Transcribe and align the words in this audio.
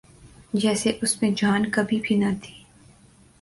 جیسے 0.53 0.91
اس 1.01 1.21
میں 1.21 1.31
جان 1.37 1.69
کبھی 1.69 1.99
بھی 2.03 2.15
نہ 2.15 2.33
تھی۔ 2.43 2.53